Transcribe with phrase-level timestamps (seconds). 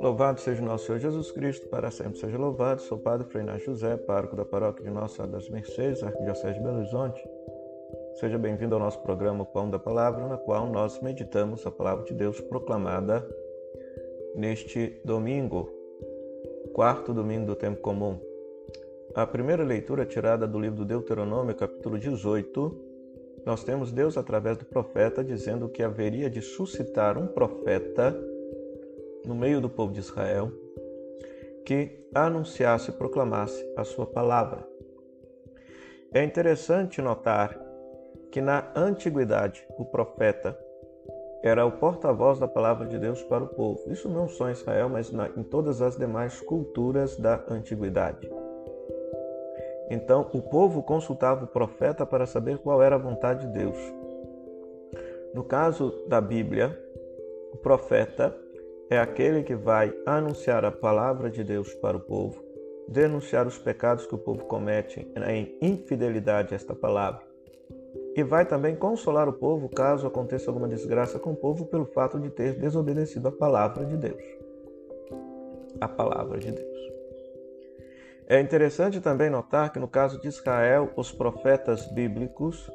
[0.00, 2.82] Louvado seja o nosso Senhor Jesus Cristo, para sempre seja louvado.
[2.82, 6.78] Sou Padre Freiná José, pároco da paróquia de Nossa Senhora das Mercês, Arquidiocese de Belo
[6.78, 7.22] Horizonte.
[8.14, 12.14] Seja bem-vindo ao nosso programa Pão da Palavra, na qual nós meditamos a palavra de
[12.14, 13.26] Deus proclamada
[14.34, 15.68] neste domingo,
[16.72, 18.18] quarto domingo do tempo comum.
[19.14, 22.89] A primeira leitura tirada do livro do Deuteronômio, capítulo 18,
[23.44, 28.16] nós temos Deus através do profeta dizendo que haveria de suscitar um profeta
[29.24, 30.52] no meio do povo de Israel
[31.64, 34.66] que anunciasse e proclamasse a sua palavra.
[36.12, 37.56] É interessante notar
[38.32, 40.58] que na antiguidade o profeta
[41.42, 43.90] era o porta-voz da palavra de Deus para o povo.
[43.90, 48.28] Isso não só em Israel, mas em todas as demais culturas da antiguidade.
[49.90, 53.76] Então o povo consultava o profeta para saber qual era a vontade de Deus.
[55.34, 56.78] No caso da Bíblia,
[57.52, 58.36] o profeta
[58.88, 62.42] é aquele que vai anunciar a palavra de Deus para o povo,
[62.88, 67.22] denunciar os pecados que o povo comete em infidelidade a esta palavra.
[68.16, 72.18] E vai também consolar o povo caso aconteça alguma desgraça com o povo pelo fato
[72.18, 74.22] de ter desobedecido a palavra de Deus.
[75.80, 76.89] A palavra de Deus.
[78.30, 82.70] É interessante também notar que no caso de Israel, os profetas bíblicos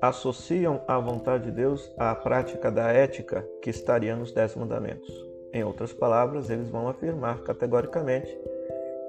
[0.00, 5.14] associam a vontade de Deus à prática da ética que estaria nos Dez Mandamentos.
[5.52, 8.34] Em outras palavras, eles vão afirmar categoricamente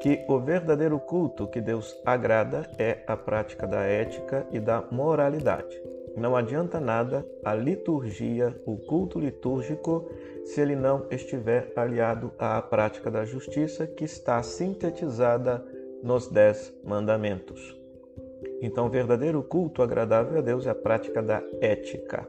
[0.02, 5.82] que o verdadeiro culto que Deus agrada é a prática da ética e da moralidade.
[6.20, 10.10] Não adianta nada a liturgia, o culto litúrgico,
[10.44, 15.66] se ele não estiver aliado à prática da justiça que está sintetizada
[16.04, 17.78] nos Dez Mandamentos.
[18.62, 22.28] Então, o verdadeiro culto agradável a Deus é a prática da ética.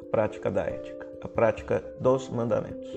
[0.00, 2.88] A prática da ética a prática dos mandamentos.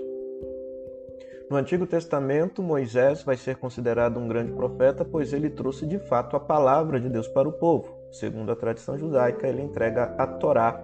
[1.50, 6.36] No Antigo Testamento, Moisés vai ser considerado um grande profeta, pois ele trouxe de fato
[6.36, 7.99] a palavra de Deus para o povo.
[8.12, 10.84] Segundo a tradição judaica, ele entrega a Torá,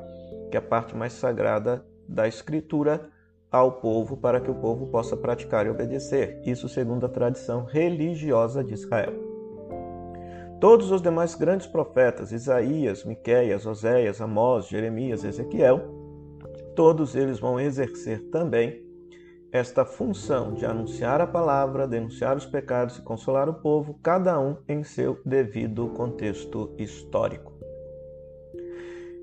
[0.51, 3.09] que é a parte mais sagrada da Escritura,
[3.51, 6.41] ao povo para que o povo possa praticar e obedecer.
[6.45, 9.13] Isso segundo a tradição religiosa de Israel.
[10.59, 15.81] Todos os demais grandes profetas, Isaías, Miqueias, Oséias, Amós, Jeremias, Ezequiel,
[16.75, 18.84] todos eles vão exercer também
[19.51, 24.57] esta função de anunciar a palavra, denunciar os pecados e consolar o povo, cada um
[24.67, 27.55] em seu devido contexto histórico.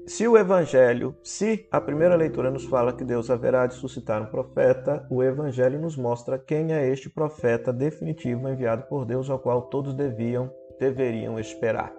[0.06, 4.26] Se o Evangelho, se a primeira leitura nos fala que Deus haverá de suscitar um
[4.26, 9.62] profeta, o Evangelho nos mostra quem é este profeta definitivo enviado por Deus ao qual
[9.62, 11.94] todos deviam, deveriam esperar.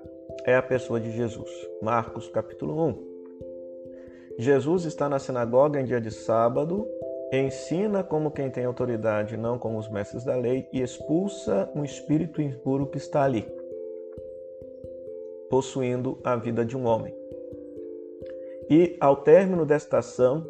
[0.45, 1.49] É a pessoa de Jesus.
[1.81, 3.13] Marcos capítulo 1.
[4.37, 6.85] Jesus está na sinagoga em dia de sábado,
[7.39, 12.41] ensina como quem tem autoridade, não como os mestres da lei, e expulsa um espírito
[12.41, 13.47] impuro que está ali,
[15.49, 17.13] possuindo a vida de um homem.
[18.69, 20.45] E ao término desta ação,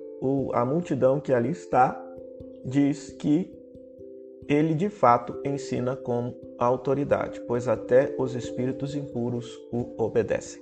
[0.54, 2.02] a multidão que ali está
[2.66, 3.52] diz que
[4.48, 10.62] ele de fato ensina com autoridade, pois até os espíritos impuros o obedecem.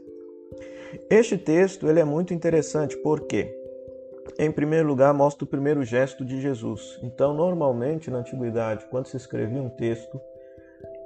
[1.10, 3.56] Este texto ele é muito interessante porque,
[4.38, 7.00] em primeiro lugar, mostra o primeiro gesto de Jesus.
[7.02, 10.20] Então, normalmente na antiguidade, quando se escrevia um texto,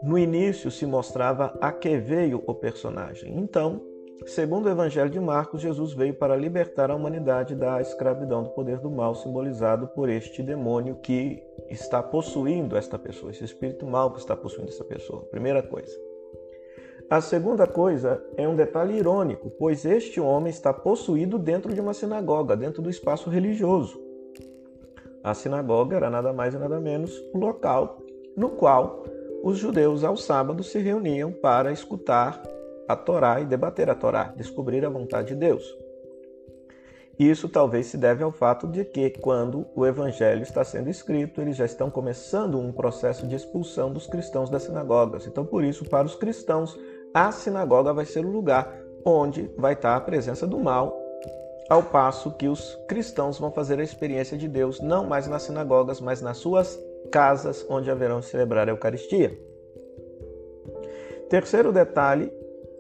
[0.04, 3.38] no início se mostrava a que veio o personagem.
[3.38, 3.82] Então,
[4.26, 8.80] segundo o Evangelho de Marcos, Jesus veio para libertar a humanidade da escravidão do poder
[8.80, 14.20] do mal, simbolizado por este demônio que está possuindo esta pessoa, esse espírito mal que
[14.20, 15.26] está possuindo essa pessoa.
[15.32, 16.05] Primeira coisa.
[17.08, 21.94] A segunda coisa é um detalhe irônico, pois este homem está possuído dentro de uma
[21.94, 24.02] sinagoga, dentro do espaço religioso.
[25.24, 28.02] A sinagoga era nada mais e nada menos o local
[28.36, 29.04] no qual
[29.44, 32.42] os judeus ao sábado se reuniam para escutar
[32.88, 35.64] a Torá e debater a Torá, descobrir a vontade de Deus.
[37.18, 41.56] Isso talvez se deve ao fato de que, quando o evangelho está sendo escrito, eles
[41.56, 45.26] já estão começando um processo de expulsão dos cristãos das sinagogas.
[45.26, 46.78] Então, por isso, para os cristãos,
[47.16, 51.02] a sinagoga vai ser o lugar onde vai estar a presença do mal,
[51.70, 56.02] ao passo que os cristãos vão fazer a experiência de Deus não mais nas sinagogas,
[56.02, 56.78] mas nas suas
[57.10, 59.40] casas, onde haverão de celebrar a Eucaristia.
[61.30, 62.30] Terceiro detalhe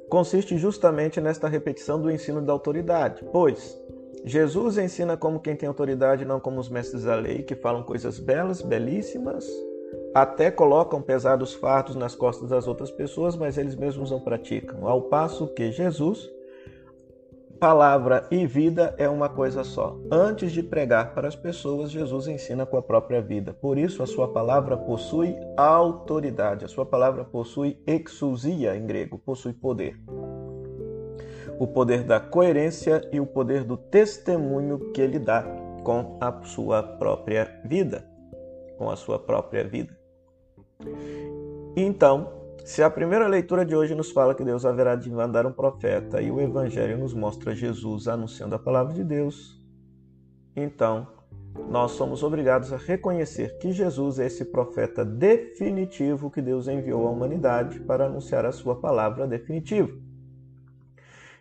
[0.10, 3.80] consiste justamente nesta repetição do ensino da autoridade, pois
[4.26, 8.20] Jesus ensina como quem tem autoridade, não como os mestres da lei, que falam coisas
[8.20, 9.48] belas, belíssimas,
[10.16, 14.88] até colocam pesados fardos nas costas das outras pessoas, mas eles mesmos não praticam.
[14.88, 16.34] Ao passo que Jesus
[17.60, 19.98] palavra e vida é uma coisa só.
[20.10, 23.54] Antes de pregar para as pessoas, Jesus ensina com a própria vida.
[23.54, 26.64] Por isso, a sua palavra possui autoridade.
[26.64, 30.00] A sua palavra possui exousia em grego, possui poder.
[31.60, 35.44] O poder da coerência e o poder do testemunho que ele dá
[35.84, 38.06] com a sua própria vida,
[38.78, 40.05] com a sua própria vida.
[41.76, 42.32] Então,
[42.64, 46.22] se a primeira leitura de hoje nos fala que Deus haverá de mandar um profeta
[46.22, 49.62] e o Evangelho nos mostra Jesus anunciando a palavra de Deus,
[50.56, 51.08] então
[51.70, 57.12] nós somos obrigados a reconhecer que Jesus é esse profeta definitivo que Deus enviou à
[57.12, 60.05] humanidade para anunciar a sua palavra definitiva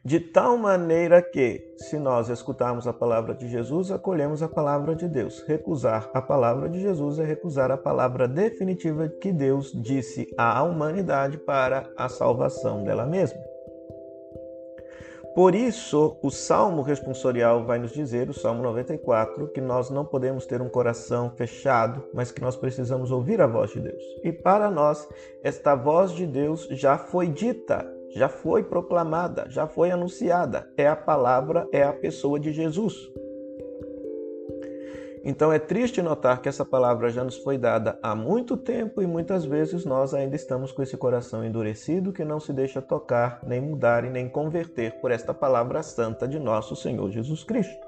[0.05, 5.09] de tal maneira que, se nós escutarmos a palavra de Jesus, acolhemos a palavra de
[5.09, 5.43] Deus.
[5.47, 11.39] Recusar a palavra de Jesus é recusar a palavra definitiva que Deus disse à humanidade
[11.39, 13.41] para a salvação dela mesma.
[15.35, 20.45] Por isso, o Salmo responsorial vai nos dizer, o Salmo 94, que nós não podemos
[20.45, 24.03] ter um coração fechado, mas que nós precisamos ouvir a voz de Deus.
[24.23, 25.09] E para nós,
[25.43, 30.69] esta voz de Deus já foi dita já foi proclamada, já foi anunciada.
[30.77, 33.11] É a palavra, é a pessoa de Jesus.
[35.25, 39.07] Então é triste notar que essa palavra já nos foi dada há muito tempo e
[39.07, 43.59] muitas vezes nós ainda estamos com esse coração endurecido que não se deixa tocar, nem
[43.59, 47.87] mudar e nem converter por esta palavra santa de nosso Senhor Jesus Cristo.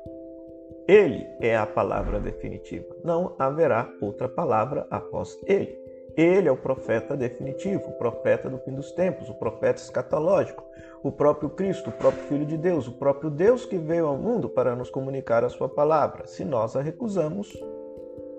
[0.89, 2.87] Ele é a palavra definitiva.
[3.05, 5.86] Não haverá outra palavra após ele.
[6.17, 10.65] Ele é o profeta definitivo, o profeta do fim dos tempos, o profeta escatológico,
[11.03, 14.49] o próprio Cristo, o próprio Filho de Deus, o próprio Deus que veio ao mundo
[14.49, 16.27] para nos comunicar a sua palavra.
[16.27, 17.53] Se nós a recusamos,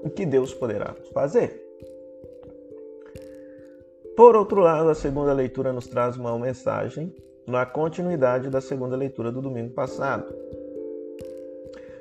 [0.04, 1.64] o que Deus poderá fazer?
[4.16, 7.16] Por outro lado, a segunda leitura nos traz uma mensagem
[7.46, 10.34] na continuidade da segunda leitura do domingo passado.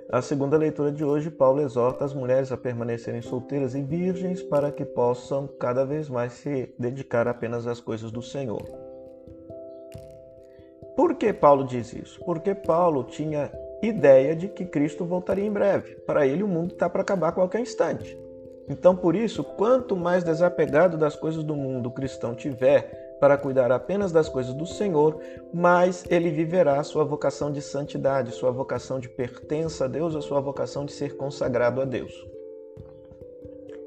[0.08, 4.70] A segunda leitura de hoje, Paulo exorta as mulheres a permanecerem solteiras e virgens para
[4.70, 8.62] que possam cada vez mais se dedicar apenas às coisas do Senhor.
[10.94, 12.24] Por que Paulo diz isso?
[12.24, 13.50] Porque Paulo tinha
[13.82, 15.96] ideia de que Cristo voltaria em breve.
[16.06, 18.16] Para ele, o mundo está para acabar a qualquer instante.
[18.68, 23.72] Então, por isso, quanto mais desapegado das coisas do mundo o cristão tiver, para cuidar
[23.72, 25.20] apenas das coisas do Senhor,
[25.52, 30.40] mas ele viverá sua vocação de santidade, sua vocação de pertença a Deus, a sua
[30.40, 32.35] vocação de ser consagrado a Deus.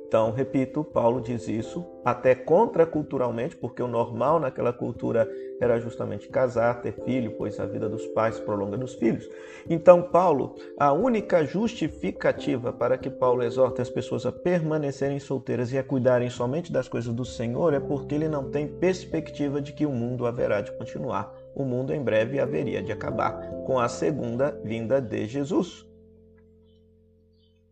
[0.10, 5.30] Então, repito, Paulo diz isso até contraculturalmente, porque o normal naquela cultura
[5.62, 9.30] era justamente casar, ter filho, pois a vida dos pais prolonga nos filhos.
[9.70, 15.78] Então, Paulo, a única justificativa para que Paulo exorte as pessoas a permanecerem solteiras e
[15.78, 19.86] a cuidarem somente das coisas do Senhor é porque ele não tem perspectiva de que
[19.86, 21.32] o mundo haverá de continuar.
[21.54, 25.88] O mundo em breve haveria de acabar com a segunda vinda de Jesus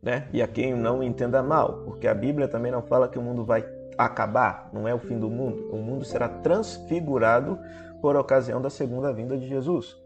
[0.07, 0.25] né?
[0.31, 3.43] E a quem não entenda mal, porque a Bíblia também não fala que o mundo
[3.43, 3.67] vai
[3.97, 5.69] acabar, não é o fim do mundo.
[5.69, 7.59] O mundo será transfigurado
[8.01, 9.97] por ocasião da segunda vinda de Jesus.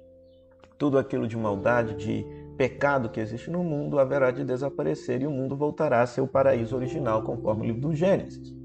[0.75, 2.25] Tudo aquilo de maldade, de
[2.57, 6.27] pecado que existe no mundo haverá de desaparecer e o mundo voltará a ser o
[6.27, 8.55] paraíso original, conforme o livro do Gênesis.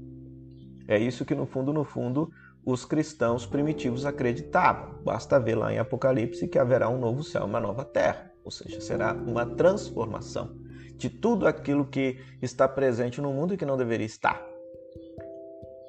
[0.87, 2.31] É isso que, no fundo, no fundo,
[2.65, 4.95] os cristãos primitivos acreditavam.
[5.03, 8.81] Basta ver lá em Apocalipse que haverá um novo céu, uma nova terra, ou seja,
[8.81, 10.65] será uma transformação
[10.97, 14.45] de tudo aquilo que está presente no mundo e que não deveria estar.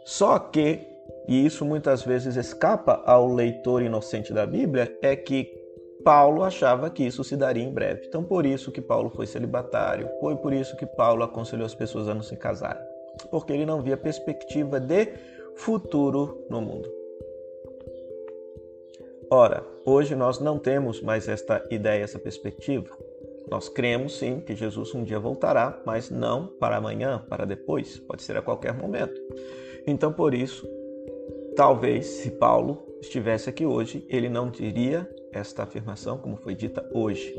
[0.04, 0.86] Só que,
[1.26, 5.54] e isso muitas vezes escapa ao leitor inocente da Bíblia, é que
[6.04, 8.06] Paulo achava que isso se daria em breve.
[8.06, 12.08] Então, por isso que Paulo foi celibatário, foi por isso que Paulo aconselhou as pessoas
[12.08, 12.82] a não se casarem,
[13.30, 15.08] porque ele não via perspectiva de
[15.56, 16.88] futuro no mundo.
[19.30, 22.96] Ora, hoje nós não temos mais esta ideia, essa perspectiva.
[23.50, 28.22] Nós cremos sim que Jesus um dia voltará, mas não para amanhã, para depois, pode
[28.22, 29.18] ser a qualquer momento.
[29.86, 30.68] Então, por isso,
[31.56, 37.34] talvez se Paulo estivesse aqui hoje, ele não diria esta afirmação como foi dita hoje,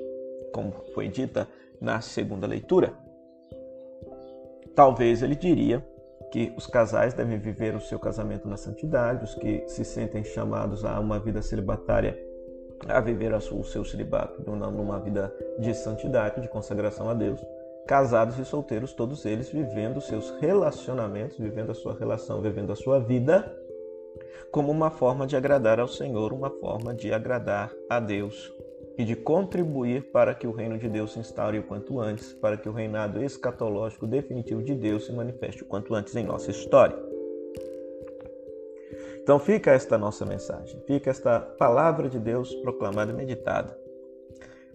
[0.51, 1.47] como foi dita
[1.79, 2.93] na segunda leitura.
[4.73, 5.85] Talvez ele diria
[6.31, 10.85] que os casais devem viver o seu casamento na santidade, os que se sentem chamados
[10.85, 12.28] a uma vida celibatária
[12.87, 17.39] a viver o seu celibato numa vida de santidade, de consagração a Deus.
[17.87, 22.99] Casados e solteiros, todos eles vivendo seus relacionamentos, vivendo a sua relação, vivendo a sua
[22.99, 23.51] vida
[24.51, 28.51] como uma forma de agradar ao Senhor, uma forma de agradar a Deus
[28.97, 32.57] e de contribuir para que o reino de Deus se instaure o quanto antes, para
[32.57, 37.08] que o reinado escatológico definitivo de Deus se manifeste o quanto antes em nossa história.
[39.21, 43.77] Então fica esta nossa mensagem, fica esta palavra de Deus proclamada e meditada.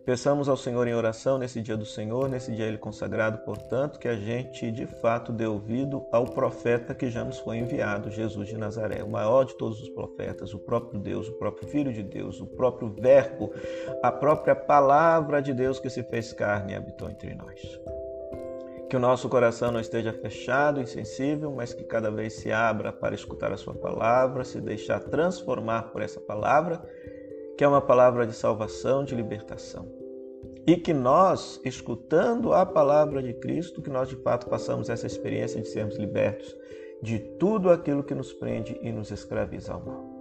[0.04, 4.06] Peçamos ao Senhor em oração nesse dia do Senhor, nesse dia ele consagrado, portanto, que
[4.06, 8.58] a gente de fato dê ouvido ao profeta que já nos foi enviado, Jesus de
[8.58, 12.38] Nazaré, o maior de todos os profetas, o próprio Deus, o próprio Filho de Deus,
[12.38, 13.50] o próprio Verbo,
[14.02, 17.80] a própria palavra de Deus que se fez carne e habitou entre nós.
[18.94, 23.12] Que o nosso coração não esteja fechado, insensível, mas que cada vez se abra para
[23.12, 26.80] escutar a Sua palavra, se deixar transformar por essa palavra
[27.58, 29.90] que é uma palavra de salvação, de libertação.
[30.64, 35.60] E que nós, escutando a palavra de Cristo, que nós de fato passamos essa experiência
[35.60, 36.56] de sermos libertos
[37.02, 40.13] de tudo aquilo que nos prende e nos escraviza ao mal.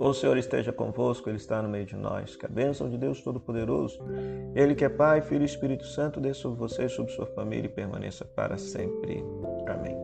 [0.00, 2.36] O Senhor esteja convosco, Ele está no meio de nós.
[2.36, 3.98] Que a bênção de Deus Todo-Poderoso,
[4.54, 7.72] Ele que é Pai, Filho e Espírito Santo, dê sobre você sobre sua família e
[7.72, 9.24] permaneça para sempre.
[9.66, 9.96] Amém.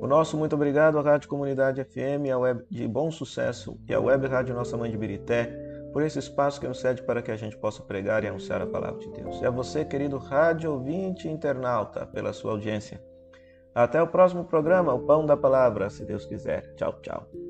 [0.00, 3.98] O nosso muito obrigado à Rádio Comunidade FM, à Web de Bom Sucesso e à
[3.98, 5.46] Web Rádio Nossa Mãe de Birité,
[5.92, 8.66] por esse espaço que nos cede para que a gente possa pregar e anunciar a
[8.66, 9.40] palavra de Deus.
[9.40, 13.02] E a você, querido rádio ouvinte e internauta, pela sua audiência.
[13.74, 16.74] Até o próximo programa, o Pão da Palavra, se Deus quiser.
[16.74, 17.47] Tchau, tchau.